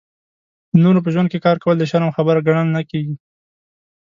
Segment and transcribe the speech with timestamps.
[0.71, 3.15] د نورو په ژوند کې کار کول د شرم خبره ګڼل نه کېږي.